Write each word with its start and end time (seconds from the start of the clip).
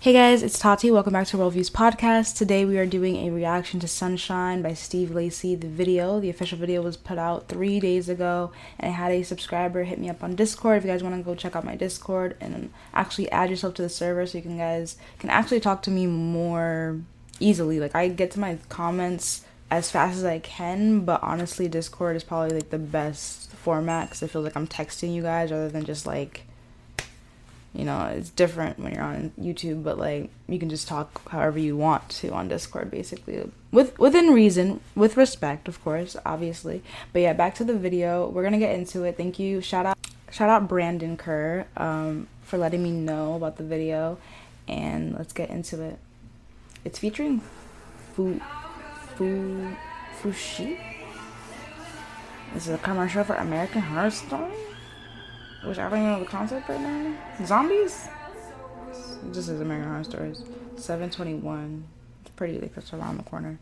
Hey 0.00 0.12
guys, 0.12 0.44
it's 0.44 0.60
Tati. 0.60 0.92
Welcome 0.92 1.14
back 1.14 1.26
to 1.26 1.36
Worldviews 1.36 1.72
Podcast. 1.72 2.36
Today 2.36 2.64
we 2.64 2.78
are 2.78 2.86
doing 2.86 3.16
a 3.16 3.32
reaction 3.32 3.80
to 3.80 3.88
Sunshine 3.88 4.62
by 4.62 4.72
Steve 4.72 5.10
Lacy. 5.10 5.56
The 5.56 5.66
video, 5.66 6.20
the 6.20 6.30
official 6.30 6.56
video, 6.56 6.82
was 6.82 6.96
put 6.96 7.18
out 7.18 7.48
three 7.48 7.80
days 7.80 8.08
ago, 8.08 8.52
and 8.78 8.92
I 8.92 8.94
had 8.94 9.10
a 9.10 9.24
subscriber 9.24 9.82
hit 9.82 9.98
me 9.98 10.08
up 10.08 10.22
on 10.22 10.36
Discord. 10.36 10.78
If 10.78 10.84
you 10.84 10.90
guys 10.92 11.02
want 11.02 11.16
to 11.16 11.22
go 11.22 11.34
check 11.34 11.56
out 11.56 11.64
my 11.64 11.74
Discord 11.74 12.36
and 12.40 12.70
actually 12.94 13.28
add 13.32 13.50
yourself 13.50 13.74
to 13.74 13.82
the 13.82 13.88
server, 13.88 14.24
so 14.24 14.38
you 14.38 14.42
can 14.42 14.56
guys 14.56 14.98
can 15.18 15.30
actually 15.30 15.58
talk 15.58 15.82
to 15.82 15.90
me 15.90 16.06
more 16.06 17.00
easily. 17.40 17.80
Like 17.80 17.96
I 17.96 18.06
get 18.06 18.30
to 18.30 18.40
my 18.40 18.58
comments 18.68 19.46
as 19.68 19.90
fast 19.90 20.16
as 20.16 20.24
I 20.24 20.38
can, 20.38 21.00
but 21.00 21.20
honestly, 21.24 21.66
Discord 21.66 22.14
is 22.14 22.22
probably 22.22 22.54
like 22.54 22.70
the 22.70 22.78
best 22.78 23.50
format 23.50 24.10
because 24.10 24.22
it 24.22 24.30
feels 24.30 24.44
like 24.44 24.56
I'm 24.56 24.68
texting 24.68 25.12
you 25.12 25.22
guys 25.22 25.50
rather 25.50 25.68
than 25.68 25.84
just 25.84 26.06
like 26.06 26.44
you 27.74 27.84
know 27.84 28.06
it's 28.06 28.30
different 28.30 28.78
when 28.78 28.94
you're 28.94 29.02
on 29.02 29.30
youtube 29.38 29.84
but 29.84 29.98
like 29.98 30.30
you 30.48 30.58
can 30.58 30.70
just 30.70 30.88
talk 30.88 31.28
however 31.28 31.58
you 31.58 31.76
want 31.76 32.08
to 32.08 32.32
on 32.32 32.48
discord 32.48 32.90
basically. 32.90 33.50
With 33.70 33.98
within 33.98 34.28
reason 34.32 34.80
with 34.94 35.16
respect 35.16 35.68
of 35.68 35.82
course 35.84 36.16
obviously. 36.24 36.82
But 37.12 37.22
yeah 37.22 37.32
back 37.34 37.54
to 37.56 37.64
the 37.64 37.76
video. 37.76 38.28
We're 38.28 38.42
gonna 38.42 38.58
get 38.58 38.74
into 38.74 39.04
it. 39.04 39.16
Thank 39.16 39.38
you. 39.38 39.60
Shout 39.60 39.86
out 39.86 39.98
shout 40.30 40.48
out 40.48 40.68
brandon 40.68 41.16
kerr 41.16 41.66
um, 41.76 42.28
for 42.42 42.58
letting 42.58 42.82
me 42.82 42.90
know 42.90 43.34
about 43.34 43.56
the 43.56 43.64
video. 43.64 44.18
And 44.66 45.14
let's 45.14 45.32
get 45.32 45.50
into 45.50 45.82
it. 45.82 45.98
It's 46.84 46.98
featuring 46.98 47.42
fu 48.14 48.40
fu 49.16 49.74
Fousheé. 50.22 50.80
This 52.54 52.66
is 52.66 52.74
a 52.74 52.78
commercial 52.78 53.24
for 53.24 53.34
american 53.34 53.82
horror 53.82 54.10
story 54.10 54.67
which 55.64 55.78
I 55.78 55.88
don't 55.88 55.98
even 55.98 56.12
know 56.12 56.20
the 56.20 56.26
concept 56.26 56.68
right 56.68 56.80
now. 56.80 57.14
Zombies? 57.44 58.08
Just 59.32 59.48
says 59.48 59.60
American 59.60 59.90
Horror 59.90 60.04
Stories. 60.04 60.38
721. 60.76 61.84
It's 62.22 62.30
pretty, 62.30 62.58
like, 62.58 62.74
that's 62.74 62.92
around 62.92 63.18
the 63.18 63.24
corner. 63.24 63.58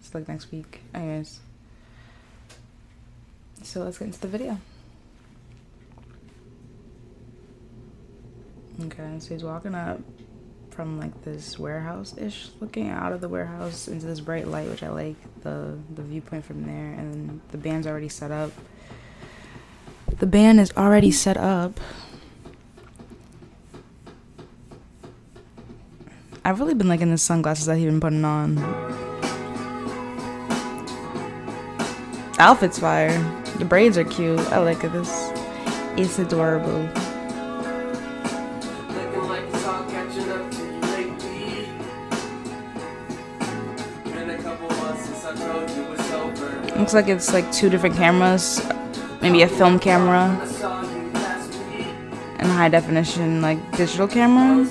It's 0.00 0.14
like 0.14 0.28
next 0.28 0.50
week. 0.50 0.80
Anyways. 0.94 1.40
So 3.62 3.82
let's 3.82 3.98
get 3.98 4.06
into 4.06 4.20
the 4.20 4.28
video. 4.28 4.58
Okay, 8.82 9.16
so 9.20 9.34
he's 9.34 9.44
walking 9.44 9.74
up 9.74 10.00
from 10.70 10.98
like 10.98 11.22
this 11.22 11.56
warehouse-ish 11.58 12.48
looking 12.60 12.90
out 12.90 13.12
of 13.12 13.20
the 13.20 13.28
warehouse 13.28 13.86
into 13.86 14.06
this 14.06 14.18
bright 14.18 14.48
light, 14.48 14.68
which 14.68 14.82
I 14.82 14.88
like 14.88 15.14
the 15.42 15.78
the 15.94 16.02
viewpoint 16.02 16.44
from 16.44 16.64
there, 16.64 16.92
and 16.92 17.40
the 17.52 17.58
band's 17.58 17.86
already 17.86 18.08
set 18.08 18.32
up. 18.32 18.50
The 20.18 20.26
band 20.26 20.60
is 20.60 20.72
already 20.76 21.10
set 21.10 21.36
up. 21.36 21.80
I've 26.44 26.60
really 26.60 26.74
been 26.74 26.88
liking 26.88 27.10
the 27.10 27.18
sunglasses 27.18 27.66
that 27.66 27.78
he's 27.78 27.86
been 27.86 28.00
putting 28.00 28.24
on. 28.24 28.58
Outfit's 32.38 32.78
fire. 32.78 33.18
The 33.58 33.64
braids 33.64 33.98
are 33.98 34.04
cute. 34.04 34.38
I 34.52 34.58
like 34.58 34.82
this. 34.82 35.30
It's 35.96 36.18
adorable. 36.18 36.88
Looks 46.78 46.94
like 46.94 47.08
it's 47.08 47.32
like 47.32 47.50
two 47.50 47.68
different 47.68 47.96
cameras 47.96 48.60
maybe 49.24 49.40
a 49.40 49.48
film 49.48 49.78
camera 49.78 50.38
and 52.38 52.46
high 52.46 52.68
definition 52.68 53.40
like 53.40 53.58
digital 53.74 54.06
camera. 54.06 54.62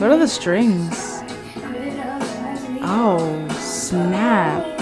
What 0.00 0.10
are 0.10 0.18
the 0.18 0.26
strings? 0.26 1.22
Oh, 2.82 3.48
snap. 3.60 4.77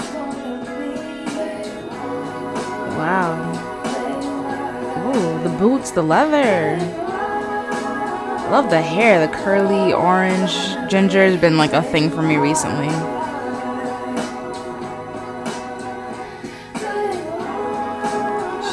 The 5.47 5.57
boots, 5.57 5.91
the 5.91 6.01
leather. 6.01 6.77
I 6.81 8.49
love 8.51 8.69
the 8.69 8.81
hair, 8.81 9.25
the 9.25 9.33
curly 9.33 9.93
orange 9.93 10.51
ginger 10.89 11.23
has 11.25 11.39
been 11.39 11.57
like 11.57 11.71
a 11.71 11.81
thing 11.81 12.09
for 12.09 12.21
me 12.21 12.35
recently. 12.37 12.89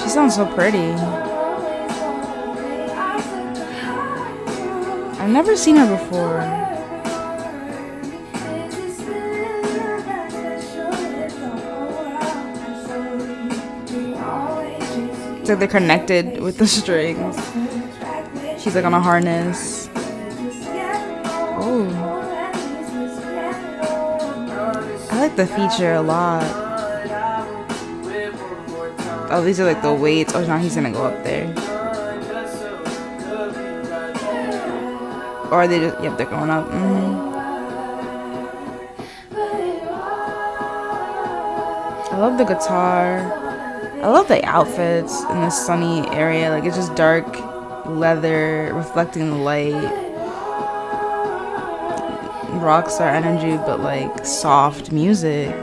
She 0.00 0.08
sounds 0.08 0.34
so 0.34 0.46
pretty. 0.54 0.94
I've 5.20 5.30
never 5.30 5.56
seen 5.56 5.76
her 5.76 5.86
before. 5.96 6.63
Like 15.46 15.58
they're 15.58 15.68
connected 15.68 16.40
with 16.40 16.56
the 16.56 16.66
strings. 16.66 17.36
She's 18.58 18.74
like 18.74 18.84
on 18.86 18.94
a 18.94 19.00
harness. 19.00 19.90
Oh. 21.60 21.86
I 25.10 25.20
like 25.20 25.36
the 25.36 25.46
feature 25.46 25.92
a 25.92 26.00
lot. 26.00 26.42
Oh, 29.30 29.42
these 29.44 29.60
are 29.60 29.64
like 29.66 29.82
the 29.82 29.92
weights. 29.92 30.34
Oh, 30.34 30.44
now 30.46 30.56
he's 30.56 30.74
gonna 30.74 30.90
go 30.90 31.04
up 31.04 31.22
there. 31.24 31.46
Or 35.52 35.60
are 35.60 35.68
they 35.68 35.78
just, 35.78 36.02
yep, 36.02 36.16
they're 36.16 36.26
going 36.26 36.48
up. 36.48 36.66
Mm-hmm. 36.68 37.34
I 42.14 42.18
love 42.18 42.38
the 42.38 42.44
guitar. 42.44 43.43
I 44.04 44.08
love 44.08 44.28
the 44.28 44.44
outfits 44.44 45.22
in 45.30 45.40
this 45.40 45.64
sunny 45.64 46.06
area. 46.10 46.50
Like 46.50 46.64
it's 46.64 46.76
just 46.76 46.94
dark 46.94 47.24
leather 47.86 48.70
reflecting 48.74 49.30
the 49.30 49.36
light. 49.36 49.72
Rockstar 52.60 53.10
energy, 53.14 53.56
but 53.56 53.80
like 53.80 54.26
soft 54.26 54.92
music. 54.92 55.54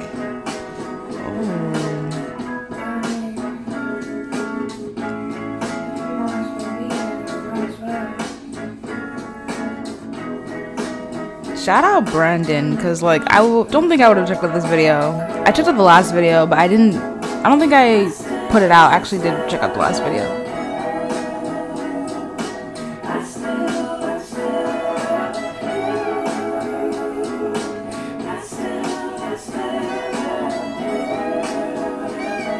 shout 11.62 11.84
out 11.84 12.06
Brandon 12.08 12.76
because 12.76 13.04
like 13.04 13.22
I 13.30 13.38
w- 13.38 13.68
don't 13.70 13.88
think 13.88 14.02
I 14.02 14.08
would 14.08 14.18
have 14.18 14.28
checked 14.28 14.44
out 14.44 14.52
this 14.52 14.66
video. 14.66 15.12
I 15.46 15.52
checked 15.52 15.68
out 15.68 15.76
the 15.76 15.84
last 15.84 16.12
video, 16.12 16.48
but 16.48 16.58
I 16.58 16.68
didn't. 16.68 16.96
I 16.96 17.50
don't 17.50 17.60
think 17.60 17.74
I 17.74 18.31
put 18.52 18.62
it 18.62 18.72
out. 18.72 18.92
I 18.92 18.96
actually 18.96 19.22
did 19.22 19.50
check 19.50 19.64
out 19.64 19.74
the 19.74 19.80
last 19.80 20.04
video. 20.04 20.26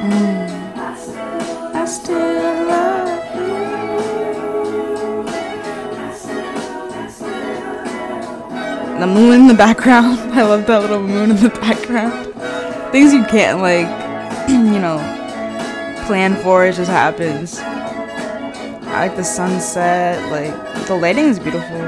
Mm. 0.02 1.76
I 1.76 1.86
still 1.86 2.18
love 2.18 3.36
you. 3.36 3.52
The 8.98 9.08
moon 9.08 9.42
in 9.42 9.48
the 9.48 9.54
background. 9.54 10.20
I 10.40 10.44
love 10.44 10.66
that 10.68 10.82
little 10.84 11.02
moon 11.02 11.32
in 11.32 11.36
the 11.36 11.50
background. 11.50 12.34
Things 12.94 13.14
you 13.14 13.26
can't 13.26 13.60
like, 13.60 13.88
you 14.50 14.80
know, 14.80 15.21
plan 16.12 16.36
for, 16.44 16.66
it 16.66 16.76
just 16.76 16.92
happens. 16.92 17.58
I 17.58 19.08
like 19.08 19.16
the 19.16 19.24
sunset, 19.24 20.22
like, 20.30 20.86
the 20.88 20.94
lighting 20.94 21.24
is 21.24 21.40
beautiful. 21.40 21.80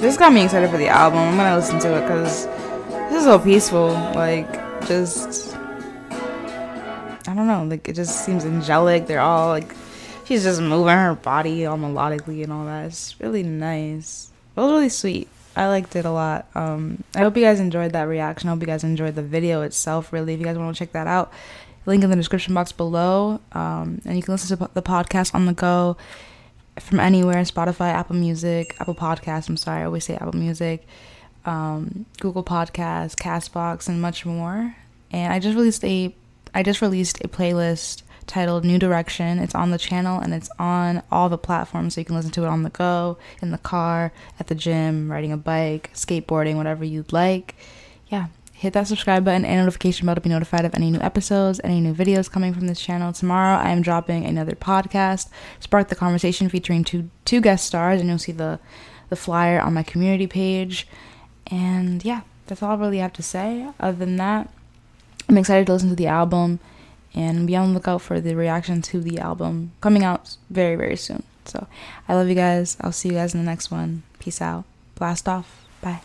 This 0.00 0.16
got 0.16 0.32
me 0.32 0.44
excited 0.44 0.70
for 0.70 0.78
the 0.78 0.88
album. 0.88 1.18
I'm 1.18 1.36
gonna 1.36 1.54
listen 1.54 1.78
to 1.80 1.98
it 1.98 2.00
because 2.00 2.46
this 3.10 3.18
is 3.18 3.24
so 3.24 3.38
peaceful. 3.38 3.88
Like, 4.14 4.50
just. 4.86 5.54
I 7.28 7.34
don't 7.34 7.46
know. 7.46 7.66
Like, 7.68 7.86
it 7.90 7.92
just 7.92 8.24
seems 8.24 8.46
angelic. 8.46 9.06
They're 9.06 9.20
all, 9.20 9.48
like. 9.48 9.74
She's 10.24 10.44
just 10.44 10.62
moving 10.62 10.94
her 10.94 11.14
body 11.14 11.66
all 11.66 11.76
melodically 11.76 12.42
and 12.42 12.50
all 12.54 12.64
that. 12.64 12.86
It's 12.86 13.20
really 13.20 13.42
nice. 13.42 14.30
It 14.56 14.60
was 14.60 14.70
really 14.70 14.88
sweet. 14.88 15.28
I 15.56 15.68
liked 15.68 15.96
it 15.96 16.04
a 16.04 16.10
lot. 16.10 16.46
Um, 16.54 17.02
I 17.14 17.20
hope 17.20 17.36
you 17.36 17.42
guys 17.42 17.60
enjoyed 17.60 17.92
that 17.92 18.02
reaction. 18.02 18.48
I 18.48 18.52
hope 18.52 18.60
you 18.60 18.66
guys 18.66 18.84
enjoyed 18.84 19.14
the 19.14 19.22
video 19.22 19.62
itself. 19.62 20.12
Really, 20.12 20.34
if 20.34 20.40
you 20.40 20.44
guys 20.44 20.58
want 20.58 20.76
to 20.76 20.78
check 20.78 20.92
that 20.92 21.06
out, 21.06 21.32
link 21.86 22.04
in 22.04 22.10
the 22.10 22.16
description 22.16 22.52
box 22.52 22.72
below. 22.72 23.40
Um, 23.52 24.00
and 24.04 24.16
you 24.16 24.22
can 24.22 24.34
listen 24.34 24.56
to 24.56 24.70
the 24.74 24.82
podcast 24.82 25.34
on 25.34 25.46
the 25.46 25.54
go 25.54 25.96
from 26.78 27.00
anywhere 27.00 27.36
Spotify, 27.42 27.92
Apple 27.92 28.16
Music, 28.16 28.76
Apple 28.80 28.94
Podcasts. 28.94 29.48
I'm 29.48 29.56
sorry, 29.56 29.80
I 29.80 29.86
always 29.86 30.04
say 30.04 30.14
Apple 30.16 30.36
Music, 30.36 30.86
um, 31.46 32.04
Google 32.20 32.44
Podcasts, 32.44 33.14
Castbox, 33.14 33.88
and 33.88 34.02
much 34.02 34.26
more. 34.26 34.76
And 35.10 35.32
I 35.32 35.38
just 35.38 35.56
released 35.56 35.84
a 35.84 36.14
I 36.54 36.62
just 36.62 36.82
released 36.82 37.22
a 37.24 37.28
playlist 37.28 38.02
titled 38.26 38.64
New 38.64 38.78
Direction. 38.78 39.38
It's 39.38 39.54
on 39.54 39.70
the 39.70 39.78
channel 39.78 40.20
and 40.20 40.34
it's 40.34 40.50
on 40.58 41.02
all 41.10 41.28
the 41.28 41.38
platforms 41.38 41.94
so 41.94 42.00
you 42.00 42.04
can 42.04 42.16
listen 42.16 42.30
to 42.32 42.44
it 42.44 42.48
on 42.48 42.62
the 42.62 42.70
go, 42.70 43.18
in 43.40 43.50
the 43.50 43.58
car, 43.58 44.12
at 44.38 44.48
the 44.48 44.54
gym, 44.54 45.10
riding 45.10 45.32
a 45.32 45.36
bike, 45.36 45.90
skateboarding, 45.94 46.56
whatever 46.56 46.84
you'd 46.84 47.12
like. 47.12 47.54
Yeah, 48.08 48.26
hit 48.52 48.72
that 48.72 48.86
subscribe 48.86 49.24
button 49.24 49.44
and 49.44 49.60
notification 49.60 50.06
bell 50.06 50.14
to 50.14 50.20
be 50.20 50.30
notified 50.30 50.64
of 50.64 50.74
any 50.74 50.90
new 50.90 51.00
episodes, 51.00 51.60
any 51.62 51.80
new 51.80 51.94
videos 51.94 52.30
coming 52.30 52.54
from 52.54 52.66
this 52.66 52.80
channel. 52.80 53.12
Tomorrow 53.12 53.58
I 53.58 53.70
am 53.70 53.82
dropping 53.82 54.24
another 54.24 54.54
podcast, 54.54 55.28
Spark 55.60 55.88
the 55.88 55.94
Conversation, 55.94 56.48
featuring 56.48 56.84
two 56.84 57.10
two 57.24 57.40
guest 57.40 57.66
stars, 57.66 58.00
and 58.00 58.08
you'll 58.08 58.18
see 58.18 58.32
the 58.32 58.58
the 59.08 59.16
flyer 59.16 59.60
on 59.60 59.74
my 59.74 59.82
community 59.82 60.26
page. 60.26 60.88
And 61.48 62.04
yeah, 62.04 62.22
that's 62.46 62.62
all 62.62 62.72
I 62.72 62.74
really 62.74 62.98
have 62.98 63.12
to 63.14 63.22
say. 63.22 63.68
Other 63.78 63.98
than 63.98 64.16
that, 64.16 64.52
I'm 65.28 65.38
excited 65.38 65.66
to 65.66 65.72
listen 65.72 65.90
to 65.90 65.96
the 65.96 66.06
album 66.06 66.60
and 67.16 67.46
be 67.46 67.56
on 67.56 67.68
the 67.68 67.74
lookout 67.74 68.02
for 68.02 68.20
the 68.20 68.36
reaction 68.36 68.82
to 68.82 69.00
the 69.00 69.18
album 69.18 69.72
coming 69.80 70.04
out 70.04 70.36
very, 70.50 70.76
very 70.76 70.96
soon. 70.96 71.24
So 71.46 71.66
I 72.08 72.14
love 72.14 72.28
you 72.28 72.34
guys. 72.34 72.76
I'll 72.80 72.92
see 72.92 73.08
you 73.08 73.14
guys 73.14 73.34
in 73.34 73.40
the 73.40 73.50
next 73.50 73.70
one. 73.70 74.02
Peace 74.18 74.42
out. 74.42 74.64
Blast 74.94 75.28
off. 75.28 75.66
Bye. 75.80 76.02